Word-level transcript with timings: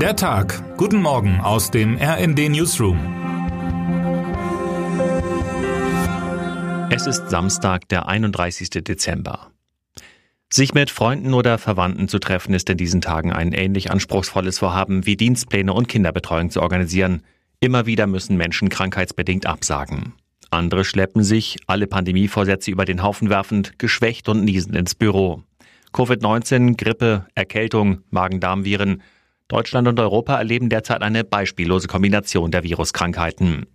Der 0.00 0.14
Tag. 0.14 0.76
Guten 0.76 1.00
Morgen 1.00 1.40
aus 1.40 1.70
dem 1.70 1.96
RND 1.96 2.50
Newsroom. 2.50 2.98
Es 6.90 7.06
ist 7.06 7.30
Samstag, 7.30 7.88
der 7.88 8.06
31. 8.06 8.68
Dezember. 8.84 9.52
Sich 10.52 10.74
mit 10.74 10.90
Freunden 10.90 11.32
oder 11.32 11.56
Verwandten 11.56 12.08
zu 12.08 12.18
treffen, 12.18 12.52
ist 12.52 12.68
in 12.68 12.76
diesen 12.76 13.00
Tagen 13.00 13.32
ein 13.32 13.52
ähnlich 13.52 13.90
anspruchsvolles 13.90 14.58
Vorhaben 14.58 15.06
wie 15.06 15.16
Dienstpläne 15.16 15.72
und 15.72 15.88
Kinderbetreuung 15.88 16.50
zu 16.50 16.60
organisieren. 16.60 17.22
Immer 17.60 17.86
wieder 17.86 18.06
müssen 18.06 18.36
Menschen 18.36 18.68
krankheitsbedingt 18.68 19.46
absagen. 19.46 20.12
Andere 20.50 20.84
schleppen 20.84 21.24
sich, 21.24 21.56
alle 21.66 21.86
Pandemievorsätze 21.86 22.70
über 22.70 22.84
den 22.84 23.02
Haufen 23.02 23.30
werfend, 23.30 23.78
geschwächt 23.78 24.28
und 24.28 24.44
niesend 24.44 24.76
ins 24.76 24.94
Büro. 24.94 25.42
Covid-19, 25.94 26.76
Grippe, 26.76 27.24
Erkältung, 27.34 28.02
Magen-Darm-Viren– 28.10 29.00
Deutschland 29.48 29.86
und 29.86 30.00
Europa 30.00 30.36
erleben 30.36 30.68
derzeit 30.68 31.02
eine 31.02 31.22
beispiellose 31.22 31.86
Kombination 31.86 32.50
der 32.50 32.64
Viruskrankheiten. 32.64 33.66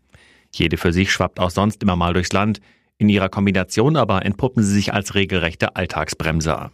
Jede 0.54 0.78
für 0.78 0.92
sich 0.92 1.12
schwappt 1.12 1.40
auch 1.40 1.50
sonst 1.50 1.82
immer 1.82 1.96
mal 1.96 2.14
durchs 2.14 2.34
Land, 2.34 2.60
in 2.98 3.10
ihrer 3.10 3.30
Kombination 3.30 3.96
aber 3.96 4.26
entpuppen 4.26 4.62
sie 4.62 4.74
sich 4.74 4.94
als 4.94 5.16
regelrechte 5.16 5.76
Alltagsbremser. 5.76 6.72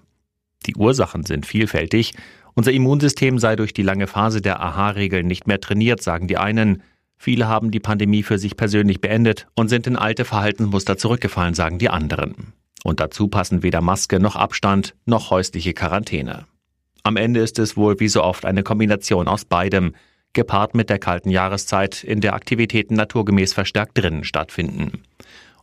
Die 0.66 0.76
Ursachen 0.76 1.24
sind 1.24 1.46
vielfältig. 1.46 2.16
Unser 2.54 2.72
Immunsystem 2.74 3.40
sei 3.40 3.56
durch 3.56 3.74
die 3.74 3.84
lange 3.84 4.08
Phase 4.08 4.42
der 4.42 4.60
Aha-Regeln 4.60 5.28
nicht 5.28 5.48
mehr 5.48 5.62
trainiert, 5.62 6.02
sagen 6.02 6.28
die 6.28 6.38
einen. 6.38 6.84
Viele 7.18 7.48
haben 7.48 7.72
die 7.72 7.80
Pandemie 7.80 8.24
für 8.24 8.40
sich 8.40 8.58
persönlich 8.58 9.00
beendet 9.00 9.48
und 9.56 9.70
sind 9.70 9.88
in 9.88 9.96
alte 9.96 10.26
Verhaltensmuster 10.26 10.98
zurückgefallen, 10.98 11.54
sagen 11.54 11.78
die 11.80 11.90
anderen. 11.90 12.54
Und 12.84 13.00
dazu 13.00 13.28
passen 13.28 13.64
weder 13.64 13.82
Maske 13.82 14.20
noch 14.20 14.36
Abstand 14.36 14.96
noch 15.06 15.30
häusliche 15.30 15.74
Quarantäne. 15.74 16.46
Am 17.08 17.16
Ende 17.16 17.40
ist 17.40 17.58
es 17.58 17.78
wohl 17.78 18.02
wie 18.02 18.10
so 18.10 18.22
oft 18.22 18.44
eine 18.44 18.64
Kombination 18.64 19.30
aus 19.30 19.46
beidem, 19.46 19.96
gepaart 20.34 20.76
mit 20.76 20.90
der 20.90 21.00
kalten 21.00 21.30
Jahreszeit, 21.30 22.04
in 22.04 22.20
der 22.20 22.34
Aktivitäten 22.34 22.96
naturgemäß 22.96 23.54
verstärkt 23.54 23.98
drinnen 23.98 24.26
stattfinden. 24.26 25.04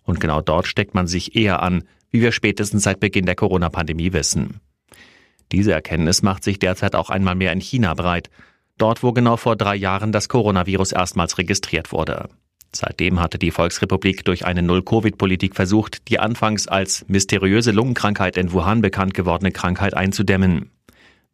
Und 0.05 0.21
genau 0.21 0.41
dort 0.41 0.67
steckt 0.67 0.95
man 0.95 1.07
sich 1.07 1.37
eher 1.37 1.63
an, 1.63 1.85
wie 2.11 2.23
wir 2.23 2.33
spätestens 2.33 2.85
seit 2.85 2.99
Beginn 2.99 3.27
der 3.27 3.35
Corona-Pandemie 3.35 4.15
wissen. 4.15 4.63
Diese 5.53 5.75
Erkenntnis 5.75 6.23
macht 6.23 6.45
sich 6.45 6.59
derzeit 6.59 6.95
auch 6.95 7.11
einmal 7.11 7.35
mehr 7.35 7.53
in 7.53 7.61
China 7.61 7.93
breit, 7.93 8.31
dort 8.79 9.03
wo 9.03 9.13
genau 9.13 9.37
vor 9.37 9.55
drei 9.55 9.77
Jahren 9.77 10.13
das 10.13 10.31
Coronavirus 10.31 10.93
erstmals 10.93 11.37
registriert 11.37 11.93
wurde. 11.93 12.31
Seitdem 12.75 13.21
hatte 13.21 13.39
die 13.39 13.51
Volksrepublik 13.51 14.25
durch 14.25 14.47
eine 14.47 14.63
Null-Covid-Politik 14.63 15.57
versucht, 15.57 16.09
die 16.09 16.19
anfangs 16.19 16.69
als 16.69 17.05
mysteriöse 17.07 17.71
Lungenkrankheit 17.71 18.39
in 18.39 18.51
Wuhan 18.53 18.81
bekannt 18.81 19.13
gewordene 19.13 19.53
Krankheit 19.53 19.93
einzudämmen. 19.93 20.71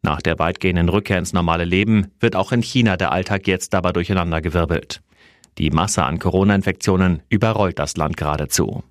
Nach 0.03 0.21
der 0.21 0.39
weitgehenden 0.39 0.89
Rückkehr 0.89 1.19
ins 1.19 1.33
normale 1.33 1.65
Leben 1.65 2.07
wird 2.19 2.35
auch 2.35 2.51
in 2.51 2.63
China 2.63 2.97
der 2.97 3.11
Alltag 3.11 3.47
jetzt 3.47 3.73
dabei 3.73 3.91
durcheinandergewirbelt. 3.91 5.01
Die 5.57 5.69
Masse 5.69 6.03
an 6.03 6.17
Corona-Infektionen 6.17 7.21
überrollt 7.29 7.77
das 7.77 7.97
Land 7.97 8.17
geradezu. 8.17 8.83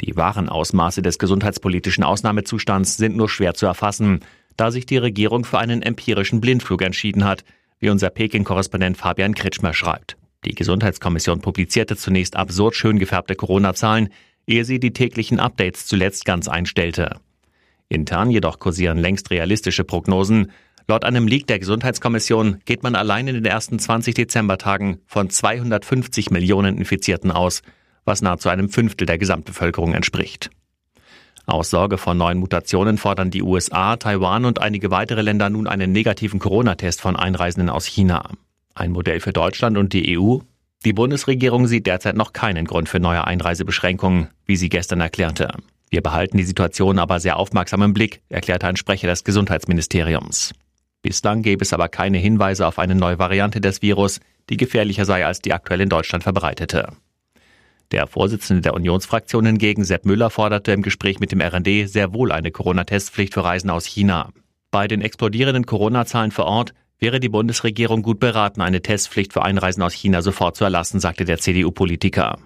Die 0.00 0.16
wahren 0.16 0.48
Ausmaße 0.48 1.02
des 1.02 1.18
gesundheitspolitischen 1.18 2.04
Ausnahmezustands 2.04 2.96
sind 2.96 3.16
nur 3.16 3.28
schwer 3.28 3.54
zu 3.54 3.66
erfassen, 3.66 4.20
da 4.56 4.70
sich 4.70 4.86
die 4.86 4.96
Regierung 4.96 5.44
für 5.44 5.58
einen 5.58 5.82
empirischen 5.82 6.40
Blindflug 6.40 6.82
entschieden 6.82 7.24
hat, 7.24 7.44
wie 7.80 7.90
unser 7.90 8.10
Peking-Korrespondent 8.10 8.96
Fabian 8.96 9.34
Kritschmer 9.34 9.72
schreibt. 9.72 10.16
Die 10.44 10.54
Gesundheitskommission 10.54 11.40
publizierte 11.40 11.96
zunächst 11.96 12.36
absurd 12.36 12.76
schön 12.76 12.98
gefärbte 12.98 13.34
Corona-Zahlen, 13.34 14.10
ehe 14.46 14.64
sie 14.64 14.78
die 14.78 14.92
täglichen 14.92 15.40
Updates 15.40 15.86
zuletzt 15.86 16.24
ganz 16.24 16.46
einstellte. 16.46 17.20
Intern 17.88 18.30
jedoch 18.30 18.58
kursieren 18.58 18.98
längst 18.98 19.30
realistische 19.30 19.84
Prognosen. 19.84 20.52
Laut 20.86 21.04
einem 21.04 21.26
Leak 21.26 21.46
der 21.46 21.58
Gesundheitskommission 21.58 22.60
geht 22.64 22.82
man 22.82 22.94
allein 22.94 23.28
in 23.28 23.34
den 23.34 23.44
ersten 23.44 23.78
20 23.78 24.14
Dezembertagen 24.14 24.98
von 25.06 25.30
250 25.30 26.30
Millionen 26.30 26.78
Infizierten 26.78 27.30
aus, 27.30 27.62
was 28.04 28.22
nahezu 28.22 28.48
einem 28.48 28.68
Fünftel 28.68 29.06
der 29.06 29.18
Gesamtbevölkerung 29.18 29.94
entspricht. 29.94 30.50
Aus 31.46 31.70
Sorge 31.70 31.96
vor 31.96 32.14
neuen 32.14 32.38
Mutationen 32.38 32.98
fordern 32.98 33.30
die 33.30 33.42
USA, 33.42 33.96
Taiwan 33.96 34.44
und 34.44 34.60
einige 34.60 34.90
weitere 34.90 35.22
Länder 35.22 35.48
nun 35.48 35.66
einen 35.66 35.92
negativen 35.92 36.40
Corona-Test 36.40 37.00
von 37.00 37.16
Einreisenden 37.16 37.70
aus 37.70 37.86
China. 37.86 38.30
Ein 38.74 38.92
Modell 38.92 39.20
für 39.20 39.32
Deutschland 39.32 39.78
und 39.78 39.94
die 39.94 40.18
EU? 40.18 40.38
Die 40.84 40.92
Bundesregierung 40.92 41.66
sieht 41.66 41.86
derzeit 41.86 42.16
noch 42.16 42.34
keinen 42.34 42.66
Grund 42.66 42.88
für 42.90 43.00
neue 43.00 43.26
Einreisebeschränkungen, 43.26 44.28
wie 44.44 44.56
sie 44.56 44.68
gestern 44.68 45.00
erklärte. 45.00 45.54
Wir 45.90 46.02
behalten 46.02 46.36
die 46.36 46.44
Situation 46.44 46.98
aber 46.98 47.20
sehr 47.20 47.36
aufmerksam 47.38 47.82
im 47.82 47.94
Blick, 47.94 48.20
erklärte 48.28 48.66
ein 48.66 48.76
Sprecher 48.76 49.08
des 49.08 49.24
Gesundheitsministeriums. 49.24 50.52
Bislang 51.02 51.42
gäbe 51.42 51.62
es 51.62 51.72
aber 51.72 51.88
keine 51.88 52.18
Hinweise 52.18 52.66
auf 52.66 52.78
eine 52.78 52.94
neue 52.94 53.18
Variante 53.18 53.60
des 53.60 53.82
Virus, 53.82 54.20
die 54.50 54.56
gefährlicher 54.56 55.04
sei 55.04 55.24
als 55.24 55.40
die 55.40 55.52
aktuell 55.52 55.80
in 55.80 55.88
Deutschland 55.88 56.24
verbreitete. 56.24 56.88
Der 57.90 58.06
Vorsitzende 58.06 58.60
der 58.60 58.74
Unionsfraktion 58.74 59.46
hingegen, 59.46 59.84
Sepp 59.84 60.04
Müller, 60.04 60.28
forderte 60.28 60.72
im 60.72 60.82
Gespräch 60.82 61.20
mit 61.20 61.32
dem 61.32 61.40
RND 61.40 61.88
sehr 61.88 62.12
wohl 62.12 62.32
eine 62.32 62.50
Corona-Testpflicht 62.50 63.32
für 63.32 63.44
Reisen 63.44 63.70
aus 63.70 63.86
China. 63.86 64.30
Bei 64.70 64.88
den 64.88 65.00
explodierenden 65.00 65.64
Corona-Zahlen 65.64 66.30
vor 66.30 66.44
Ort 66.44 66.74
wäre 66.98 67.20
die 67.20 67.30
Bundesregierung 67.30 68.02
gut 68.02 68.20
beraten, 68.20 68.60
eine 68.60 68.82
Testpflicht 68.82 69.32
für 69.32 69.42
Einreisen 69.42 69.82
aus 69.82 69.94
China 69.94 70.20
sofort 70.20 70.56
zu 70.56 70.64
erlassen, 70.64 71.00
sagte 71.00 71.24
der 71.24 71.38
CDU-Politiker. 71.38 72.38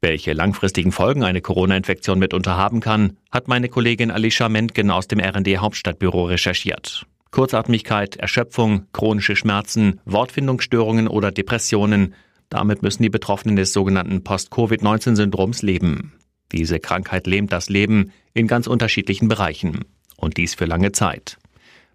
Welche 0.00 0.32
langfristigen 0.32 0.92
Folgen 0.92 1.24
eine 1.24 1.40
Corona-Infektion 1.40 2.20
mitunter 2.20 2.56
haben 2.56 2.80
kann, 2.80 3.16
hat 3.32 3.48
meine 3.48 3.68
Kollegin 3.68 4.12
Alicia 4.12 4.48
Mentgen 4.48 4.90
aus 4.90 5.08
dem 5.08 5.18
RND 5.18 5.58
Hauptstadtbüro 5.58 6.26
recherchiert. 6.26 7.04
Kurzatmigkeit, 7.32 8.16
Erschöpfung, 8.16 8.86
chronische 8.92 9.34
Schmerzen, 9.34 10.00
Wortfindungsstörungen 10.04 11.08
oder 11.08 11.32
Depressionen. 11.32 12.14
Damit 12.48 12.82
müssen 12.82 13.02
die 13.02 13.10
Betroffenen 13.10 13.56
des 13.56 13.72
sogenannten 13.72 14.22
Post-Covid-19-Syndroms 14.22 15.62
leben. 15.62 16.12
Diese 16.52 16.78
Krankheit 16.78 17.26
lähmt 17.26 17.52
das 17.52 17.68
Leben 17.68 18.12
in 18.32 18.46
ganz 18.46 18.66
unterschiedlichen 18.66 19.28
Bereichen. 19.28 19.84
Und 20.16 20.36
dies 20.36 20.54
für 20.54 20.64
lange 20.64 20.92
Zeit. 20.92 21.38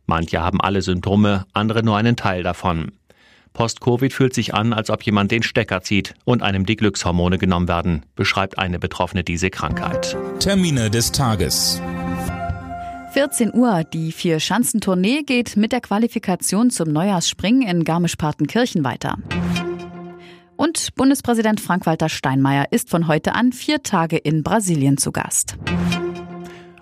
Manche 0.05 0.41
haben 0.41 0.61
alle 0.61 0.81
Symptome, 0.81 1.45
andere 1.53 1.83
nur 1.83 1.97
einen 1.97 2.15
Teil 2.15 2.43
davon. 2.43 2.91
Post-Covid 3.53 4.11
fühlt 4.11 4.33
sich 4.33 4.53
an, 4.53 4.73
als 4.73 4.89
ob 4.89 5.03
jemand 5.03 5.31
den 5.31 5.43
Stecker 5.43 5.81
zieht 5.81 6.15
und 6.25 6.41
einem 6.41 6.65
die 6.65 6.75
Glückshormone 6.75 7.37
genommen 7.37 7.67
werden, 7.67 8.03
beschreibt 8.15 8.57
eine 8.57 8.79
Betroffene 8.79 9.23
diese 9.23 9.49
Krankheit. 9.49 10.17
Termine 10.39 10.89
des 10.89 11.11
Tages. 11.11 11.81
14 13.13 13.53
Uhr. 13.53 13.83
Die 13.83 14.11
Vier-Schanzentournee 14.11 15.21
geht 15.21 15.55
mit 15.55 15.71
der 15.71 15.81
Qualifikation 15.81 16.71
zum 16.71 16.91
Neujahrsspringen 16.91 17.67
in 17.67 17.83
Garmisch-Partenkirchen 17.83 18.83
weiter. 18.83 19.17
Und 20.55 20.95
Bundespräsident 20.95 21.61
Frank-Walter 21.61 22.09
Steinmeier 22.09 22.67
ist 22.71 22.89
von 22.89 23.07
heute 23.07 23.35
an 23.35 23.51
vier 23.51 23.83
Tage 23.83 24.17
in 24.17 24.41
Brasilien 24.41 24.97
zu 24.97 25.11
Gast. 25.11 25.57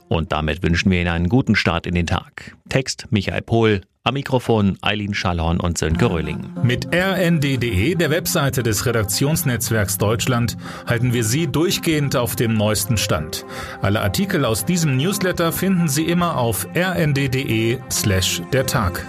Und 0.08 0.32
damit 0.32 0.64
wünschen 0.64 0.92
wir 0.92 1.02
Ihnen 1.02 1.10
einen 1.10 1.30
guten 1.30 1.56
Start 1.56 1.86
in 1.86 1.96
den 1.96 2.06
Tag. 2.06 2.56
Text 2.70 3.08
Michael 3.12 3.42
Pohl, 3.42 3.82
am 4.04 4.16
Mikrofon 4.16 4.78
Eileen 4.82 5.14
Schallhorn 5.14 5.60
und 5.60 5.78
Sönke 5.78 6.10
Röhling. 6.10 6.50
Mit 6.64 6.88
rnd.de, 6.94 7.96
der 7.96 8.10
Webseite 8.10 8.64
des 8.64 8.86
Redaktionsnetzwerks 8.86 9.98
Deutschland, 10.00 10.58
halten 10.88 11.14
wir 11.14 11.24
Sie 11.24 11.48
durchgehend 11.48 12.16
auf 12.16 12.36
dem 12.36 12.56
neuesten 12.56 12.98
Stand. 12.98 13.46
Alle 13.82 14.02
Artikel 14.02 14.46
aus 14.46 14.66
diesem 14.66 14.98
Newsletter 14.98 15.52
finden 15.52 15.88
Sie 15.88 16.06
immer 16.06 16.38
auf 16.38 16.68
rnd.de 16.76 17.78
slash 17.92 18.42
der 18.52 18.66
Tag. 18.66 19.06